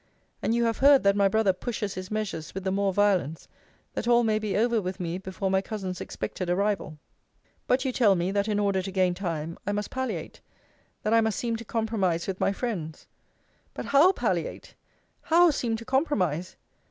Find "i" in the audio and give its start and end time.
9.67-9.73, 11.13-11.21